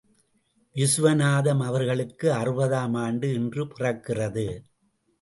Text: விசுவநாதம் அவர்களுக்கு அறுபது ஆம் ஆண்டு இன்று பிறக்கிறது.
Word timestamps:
விசுவநாதம் 0.75 1.61
அவர்களுக்கு 1.63 2.33
அறுபது 2.33 2.75
ஆம் 2.75 2.93
ஆண்டு 2.93 3.33
இன்று 3.33 3.65
பிறக்கிறது. 3.65 4.47